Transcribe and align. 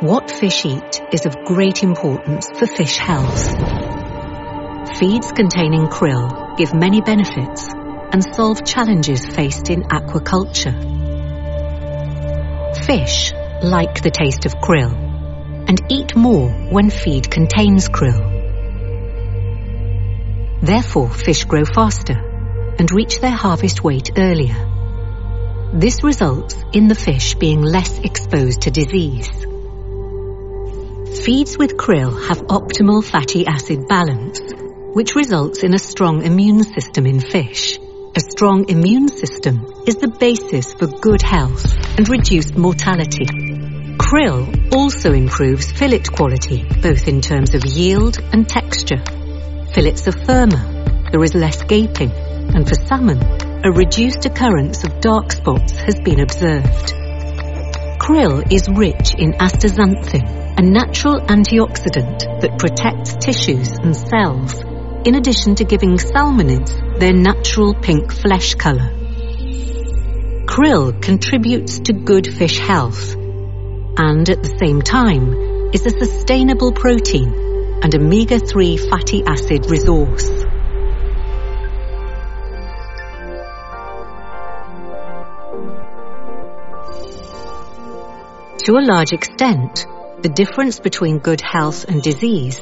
What 0.00 0.30
fish 0.30 0.64
eat 0.64 1.02
is 1.12 1.26
of 1.26 1.44
great 1.44 1.82
importance 1.82 2.48
for 2.56 2.68
fish 2.68 2.98
health. 2.98 3.48
Feeds 4.96 5.32
containing 5.32 5.88
krill 5.88 6.56
give 6.56 6.72
many 6.72 7.00
benefits 7.00 7.66
and 7.74 8.22
solve 8.22 8.64
challenges 8.64 9.26
faced 9.26 9.70
in 9.70 9.82
aquaculture. 9.82 10.72
Fish 12.86 13.32
like 13.60 14.00
the 14.00 14.12
taste 14.12 14.46
of 14.46 14.54
krill 14.54 14.94
and 15.68 15.82
eat 15.90 16.14
more 16.14 16.48
when 16.48 16.90
feed 16.90 17.28
contains 17.28 17.88
krill. 17.88 18.22
Therefore, 20.62 21.10
fish 21.10 21.42
grow 21.42 21.64
faster 21.64 22.76
and 22.78 22.88
reach 22.92 23.18
their 23.18 23.32
harvest 23.32 23.82
weight 23.82 24.12
earlier. 24.16 25.70
This 25.74 26.04
results 26.04 26.54
in 26.72 26.86
the 26.86 26.94
fish 26.94 27.34
being 27.34 27.62
less 27.62 27.98
exposed 27.98 28.60
to 28.60 28.70
disease. 28.70 29.28
Feeds 31.08 31.56
with 31.56 31.78
krill 31.78 32.28
have 32.28 32.38
optimal 32.48 33.02
fatty 33.02 33.46
acid 33.46 33.88
balance, 33.88 34.40
which 34.92 35.14
results 35.14 35.62
in 35.62 35.72
a 35.72 35.78
strong 35.78 36.22
immune 36.22 36.62
system 36.62 37.06
in 37.06 37.18
fish. 37.18 37.78
A 38.14 38.20
strong 38.20 38.68
immune 38.68 39.08
system 39.08 39.64
is 39.86 39.96
the 39.96 40.08
basis 40.08 40.74
for 40.74 40.86
good 40.86 41.22
health 41.22 41.64
and 41.96 42.06
reduced 42.10 42.56
mortality. 42.56 43.24
Krill 43.96 44.74
also 44.74 45.12
improves 45.12 45.72
fillet 45.72 46.00
quality, 46.00 46.66
both 46.82 47.08
in 47.08 47.22
terms 47.22 47.54
of 47.54 47.64
yield 47.64 48.18
and 48.32 48.46
texture. 48.46 49.02
Fillets 49.72 50.06
are 50.08 50.24
firmer, 50.26 51.10
there 51.10 51.24
is 51.24 51.34
less 51.34 51.62
gaping, 51.62 52.12
and 52.12 52.68
for 52.68 52.74
salmon, 52.74 53.22
a 53.64 53.70
reduced 53.70 54.26
occurrence 54.26 54.84
of 54.84 55.00
dark 55.00 55.32
spots 55.32 55.72
has 55.72 55.98
been 56.00 56.20
observed. 56.20 57.07
Krill 58.08 58.50
is 58.50 58.66
rich 58.70 59.14
in 59.18 59.32
astaxanthin, 59.34 60.56
a 60.56 60.62
natural 60.62 61.20
antioxidant 61.20 62.40
that 62.40 62.58
protects 62.58 63.12
tissues 63.16 63.68
and 63.82 63.94
cells, 63.94 64.54
in 65.06 65.14
addition 65.14 65.56
to 65.56 65.64
giving 65.64 65.98
salmonids 65.98 66.72
their 66.98 67.12
natural 67.12 67.74
pink 67.74 68.10
flesh 68.10 68.54
colour. 68.54 68.88
Krill 70.46 71.02
contributes 71.02 71.80
to 71.80 71.92
good 71.92 72.26
fish 72.26 72.58
health 72.58 73.14
and 73.14 74.30
at 74.30 74.42
the 74.42 74.56
same 74.58 74.80
time 74.80 75.74
is 75.74 75.84
a 75.84 75.90
sustainable 75.90 76.72
protein 76.72 77.28
and 77.82 77.94
omega-3 77.94 78.88
fatty 78.88 79.22
acid 79.26 79.70
resource. 79.70 80.47
To 88.68 88.76
a 88.76 88.84
large 88.84 89.14
extent, 89.14 89.86
the 90.20 90.28
difference 90.28 90.78
between 90.78 91.20
good 91.20 91.40
health 91.40 91.86
and 91.88 92.02
disease 92.02 92.60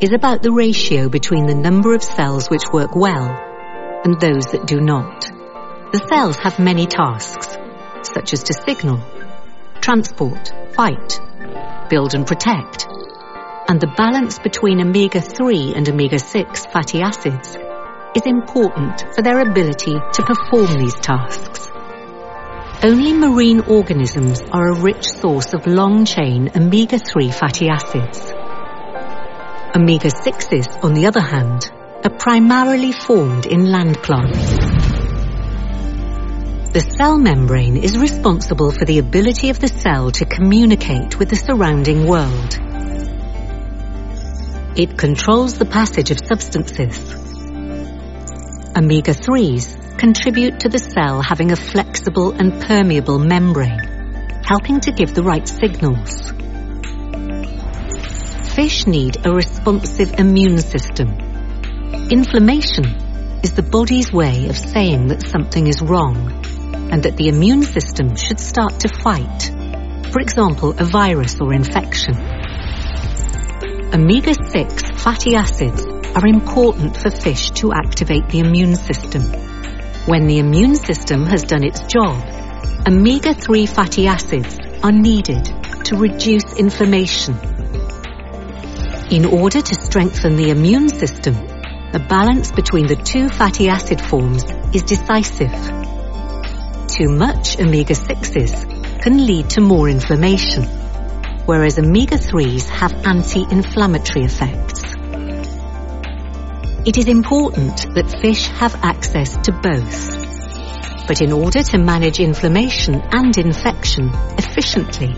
is 0.00 0.12
about 0.12 0.44
the 0.44 0.52
ratio 0.52 1.08
between 1.08 1.46
the 1.46 1.56
number 1.56 1.92
of 1.92 2.04
cells 2.04 2.46
which 2.46 2.70
work 2.72 2.94
well 2.94 3.36
and 4.04 4.20
those 4.20 4.46
that 4.52 4.68
do 4.68 4.80
not. 4.80 5.22
The 5.90 6.06
cells 6.08 6.36
have 6.36 6.60
many 6.60 6.86
tasks, 6.86 7.58
such 8.02 8.32
as 8.32 8.44
to 8.44 8.54
signal, 8.54 9.00
transport, 9.80 10.52
fight, 10.76 11.18
build 11.88 12.14
and 12.14 12.24
protect. 12.24 12.86
And 13.68 13.80
the 13.80 13.92
balance 13.96 14.38
between 14.38 14.80
omega-3 14.80 15.76
and 15.76 15.88
omega-6 15.88 16.70
fatty 16.72 17.02
acids 17.02 17.56
is 18.14 18.22
important 18.24 19.04
for 19.16 19.22
their 19.22 19.40
ability 19.40 19.94
to 19.94 20.22
perform 20.22 20.78
these 20.78 20.94
tasks. 20.94 21.69
Only 22.82 23.12
marine 23.12 23.60
organisms 23.60 24.40
are 24.50 24.68
a 24.68 24.80
rich 24.80 25.04
source 25.04 25.52
of 25.52 25.66
long-chain 25.66 26.52
omega-3 26.56 27.30
fatty 27.30 27.68
acids. 27.68 28.32
Omega-6s, 29.76 30.82
on 30.82 30.94
the 30.94 31.04
other 31.06 31.20
hand, 31.20 31.70
are 32.02 32.16
primarily 32.18 32.92
formed 32.92 33.44
in 33.44 33.70
land 33.70 33.98
plants. 33.98 34.52
The 36.72 36.80
cell 36.96 37.18
membrane 37.18 37.76
is 37.76 37.98
responsible 37.98 38.70
for 38.70 38.86
the 38.86 38.98
ability 38.98 39.50
of 39.50 39.58
the 39.58 39.68
cell 39.68 40.10
to 40.12 40.24
communicate 40.24 41.18
with 41.18 41.28
the 41.28 41.36
surrounding 41.36 42.06
world. 42.06 42.58
It 44.78 44.96
controls 44.96 45.58
the 45.58 45.66
passage 45.66 46.10
of 46.10 46.18
substances. 46.18 47.19
Omega-3s 48.80 49.98
contribute 49.98 50.60
to 50.60 50.70
the 50.70 50.78
cell 50.78 51.20
having 51.20 51.52
a 51.52 51.56
flexible 51.56 52.32
and 52.32 52.62
permeable 52.62 53.18
membrane, 53.18 53.78
helping 54.42 54.80
to 54.80 54.90
give 54.90 55.12
the 55.12 55.22
right 55.22 55.46
signals. 55.46 56.32
Fish 58.54 58.86
need 58.86 59.26
a 59.26 59.34
responsive 59.34 60.14
immune 60.18 60.56
system. 60.56 61.08
Inflammation 62.10 62.86
is 63.44 63.52
the 63.52 63.62
body's 63.62 64.10
way 64.14 64.48
of 64.48 64.56
saying 64.56 65.08
that 65.08 65.28
something 65.28 65.66
is 65.66 65.82
wrong 65.82 66.32
and 66.90 67.02
that 67.02 67.18
the 67.18 67.28
immune 67.28 67.64
system 67.64 68.16
should 68.16 68.40
start 68.40 68.80
to 68.80 68.88
fight, 68.88 69.50
for 70.10 70.20
example, 70.20 70.74
a 70.78 70.84
virus 70.84 71.38
or 71.38 71.52
infection. 71.52 72.14
Omega-6 73.92 74.98
fatty 74.98 75.34
acids 75.34 75.99
are 76.14 76.26
important 76.26 76.96
for 76.96 77.10
fish 77.10 77.50
to 77.52 77.72
activate 77.72 78.28
the 78.28 78.40
immune 78.40 78.76
system 78.76 79.22
when 80.06 80.26
the 80.26 80.38
immune 80.38 80.74
system 80.74 81.26
has 81.26 81.44
done 81.44 81.62
its 81.62 81.82
job, 81.82 82.16
omega-3 82.88 83.68
fatty 83.68 84.06
acids 84.06 84.58
are 84.82 84.92
needed 84.92 85.44
to 85.84 85.96
reduce 85.96 86.54
inflammation. 86.54 87.34
In 89.10 89.26
order 89.26 89.60
to 89.60 89.74
strengthen 89.74 90.36
the 90.36 90.50
immune 90.50 90.88
system, 90.88 91.34
the 91.92 92.04
balance 92.08 92.50
between 92.50 92.86
the 92.86 92.96
two 92.96 93.28
fatty 93.28 93.68
acid 93.68 94.00
forms 94.00 94.44
is 94.74 94.82
decisive. 94.82 95.52
Too 96.88 97.08
much 97.08 97.60
omega-6s 97.60 99.02
can 99.02 99.26
lead 99.26 99.50
to 99.50 99.60
more 99.60 99.88
inflammation, 99.88 100.64
whereas 101.44 101.78
omega-3s 101.78 102.68
have 102.70 103.06
anti-inflammatory 103.06 104.24
effects. 104.24 104.89
It 106.82 106.96
is 106.96 107.08
important 107.08 107.94
that 107.94 108.20
fish 108.22 108.46
have 108.46 108.74
access 108.82 109.36
to 109.44 109.52
both. 109.52 110.16
But 111.06 111.20
in 111.20 111.30
order 111.30 111.62
to 111.62 111.78
manage 111.78 112.20
inflammation 112.20 113.02
and 113.12 113.36
infection 113.36 114.10
efficiently, 114.38 115.14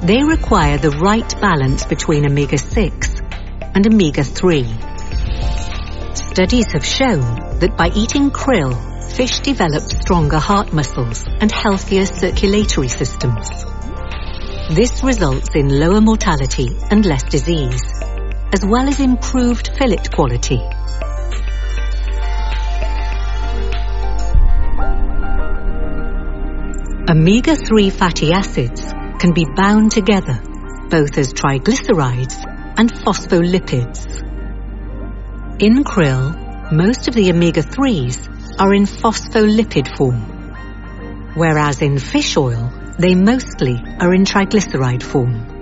they 0.00 0.22
require 0.22 0.78
the 0.78 0.92
right 0.92 1.30
balance 1.42 1.84
between 1.84 2.24
omega-6 2.24 3.20
and 3.74 3.86
omega-3. 3.86 6.16
Studies 6.16 6.72
have 6.72 6.86
shown 6.86 7.58
that 7.58 7.76
by 7.76 7.90
eating 7.94 8.30
krill, 8.30 8.74
fish 9.12 9.40
develop 9.40 9.82
stronger 9.82 10.38
heart 10.38 10.72
muscles 10.72 11.22
and 11.26 11.52
healthier 11.52 12.06
circulatory 12.06 12.88
systems. 12.88 13.46
This 14.70 15.04
results 15.04 15.50
in 15.54 15.68
lower 15.68 16.00
mortality 16.00 16.78
and 16.90 17.04
less 17.04 17.24
disease, 17.24 17.82
as 18.52 18.64
well 18.64 18.88
as 18.88 19.00
improved 19.00 19.70
fillet 19.76 19.98
quality. 20.14 20.60
Omega-3 27.10 27.90
fatty 27.92 28.32
acids 28.32 28.92
can 29.18 29.32
be 29.32 29.46
bound 29.56 29.90
together 29.90 30.42
both 30.90 31.18
as 31.18 31.34
triglycerides 31.34 32.42
and 32.78 32.92
phospholipids. 32.92 34.06
In 35.60 35.84
krill, 35.84 36.72
most 36.72 37.08
of 37.08 37.14
the 37.14 37.30
omega-3s 37.30 38.60
are 38.60 38.72
in 38.72 38.84
phospholipid 38.84 39.96
form, 39.96 41.34
whereas 41.34 41.82
in 41.82 41.98
fish 41.98 42.36
oil, 42.36 42.72
they 42.98 43.14
mostly 43.14 43.82
are 44.00 44.14
in 44.14 44.24
triglyceride 44.24 45.02
form. 45.02 45.57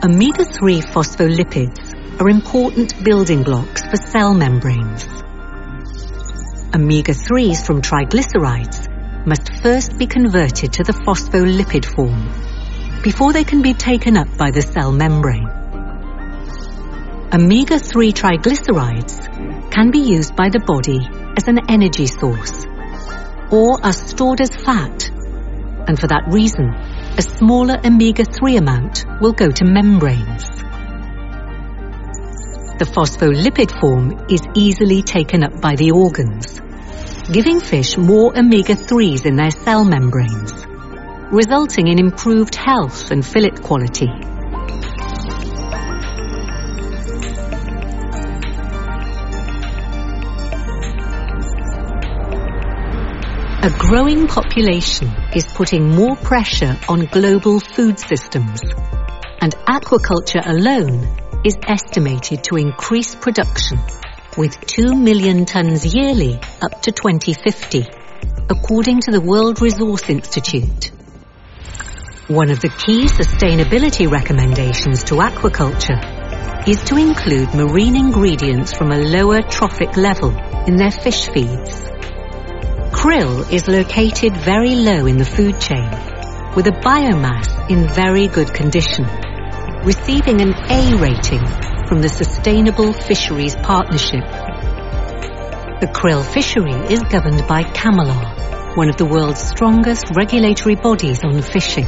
Omega-3 0.00 0.80
phospholipids 0.92 2.20
are 2.20 2.28
important 2.28 3.02
building 3.02 3.42
blocks 3.42 3.82
for 3.82 3.96
cell 3.96 4.32
membranes. 4.32 5.04
Omega-3s 6.72 7.66
from 7.66 7.82
triglycerides 7.82 9.26
must 9.26 9.60
first 9.60 9.98
be 9.98 10.06
converted 10.06 10.72
to 10.74 10.84
the 10.84 10.92
phospholipid 10.92 11.84
form 11.84 12.30
before 13.02 13.32
they 13.32 13.42
can 13.42 13.60
be 13.60 13.74
taken 13.74 14.16
up 14.16 14.28
by 14.38 14.52
the 14.52 14.62
cell 14.62 14.92
membrane. 14.92 15.48
Omega-3 17.34 18.12
triglycerides 18.12 19.72
can 19.72 19.90
be 19.90 19.98
used 19.98 20.36
by 20.36 20.48
the 20.48 20.60
body 20.60 21.00
as 21.36 21.48
an 21.48 21.58
energy 21.68 22.06
source 22.06 22.64
or 23.50 23.84
are 23.84 23.92
stored 23.92 24.40
as 24.40 24.54
fat 24.54 25.10
and 25.88 25.98
for 25.98 26.06
that 26.06 26.22
reason 26.28 26.72
a 27.18 27.22
smaller 27.22 27.76
omega-3 27.84 28.58
amount 28.58 29.04
will 29.20 29.32
go 29.32 29.50
to 29.50 29.64
membranes. 29.64 30.46
The 32.78 32.86
phospholipid 32.86 33.78
form 33.80 34.26
is 34.30 34.40
easily 34.54 35.02
taken 35.02 35.42
up 35.42 35.60
by 35.60 35.74
the 35.74 35.90
organs 35.90 36.60
giving 37.30 37.60
fish 37.60 37.98
more 37.98 38.32
omega-3s 38.38 39.26
in 39.26 39.36
their 39.36 39.50
cell 39.50 39.84
membranes. 39.84 40.52
resulting 41.30 41.88
in 41.88 41.98
improved 41.98 42.54
health 42.54 43.10
and 43.10 43.26
fillet 43.26 43.50
quality. 43.50 44.08
A 53.60 53.70
growing 53.70 54.28
population 54.28 55.08
is 55.34 55.44
putting 55.52 55.88
more 55.90 56.14
pressure 56.14 56.78
on 56.88 57.06
global 57.06 57.58
food 57.58 57.98
systems, 57.98 58.62
and 59.40 59.52
aquaculture 59.66 60.46
alone 60.46 61.42
is 61.44 61.56
estimated 61.66 62.44
to 62.44 62.54
increase 62.54 63.16
production 63.16 63.80
with 64.36 64.56
2 64.60 64.94
million 64.94 65.44
tons 65.44 65.92
yearly 65.92 66.38
up 66.62 66.82
to 66.82 66.92
2050, 66.92 67.84
according 68.48 69.00
to 69.00 69.10
the 69.10 69.20
World 69.20 69.60
Resource 69.60 70.08
Institute. 70.08 70.92
One 72.28 72.50
of 72.50 72.60
the 72.60 72.68
key 72.68 73.06
sustainability 73.06 74.08
recommendations 74.08 75.02
to 75.04 75.14
aquaculture 75.14 76.68
is 76.68 76.80
to 76.84 76.96
include 76.96 77.52
marine 77.54 77.96
ingredients 77.96 78.72
from 78.72 78.92
a 78.92 78.98
lower 78.98 79.42
trophic 79.42 79.96
level 79.96 80.30
in 80.68 80.76
their 80.76 80.92
fish 80.92 81.28
feeds. 81.30 81.88
Krill 82.98 83.48
is 83.52 83.68
located 83.68 84.36
very 84.38 84.74
low 84.74 85.06
in 85.06 85.18
the 85.18 85.24
food 85.24 85.60
chain, 85.60 85.88
with 86.56 86.66
a 86.66 86.72
biomass 86.82 87.70
in 87.70 87.86
very 87.86 88.26
good 88.26 88.52
condition, 88.52 89.04
receiving 89.84 90.40
an 90.40 90.52
A 90.68 90.96
rating 90.96 91.46
from 91.86 92.02
the 92.02 92.08
Sustainable 92.08 92.92
Fisheries 92.92 93.54
Partnership. 93.54 94.24
The 95.78 95.88
krill 95.94 96.24
fishery 96.24 96.74
is 96.92 97.00
governed 97.04 97.46
by 97.46 97.62
CCAMLR, 97.62 98.76
one 98.76 98.88
of 98.88 98.96
the 98.96 99.06
world's 99.06 99.42
strongest 99.42 100.06
regulatory 100.16 100.74
bodies 100.74 101.22
on 101.22 101.40
fishing. 101.40 101.86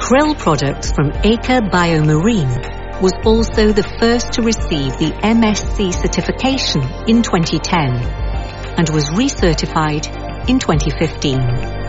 Krill 0.00 0.38
products 0.38 0.90
from 0.90 1.10
Aker 1.20 1.68
BioMarine 1.68 3.02
was 3.02 3.12
also 3.26 3.72
the 3.72 3.86
first 4.00 4.32
to 4.32 4.42
receive 4.42 4.96
the 4.96 5.12
MSC 5.20 5.92
certification 5.92 6.80
in 7.06 7.22
2010 7.22 8.19
and 8.76 8.88
was 8.90 9.10
recertified 9.10 10.06
in 10.48 10.58
2015. 10.58 11.79